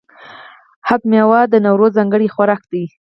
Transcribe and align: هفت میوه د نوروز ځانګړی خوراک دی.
هفت 0.87 1.05
میوه 1.11 1.41
د 1.47 1.55
نوروز 1.65 1.91
ځانګړی 1.97 2.27
خوراک 2.35 2.61
دی. 2.71 2.83